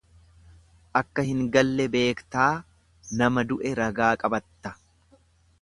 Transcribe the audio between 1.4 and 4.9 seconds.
galle beektaa nama du'e ragaa qabatta.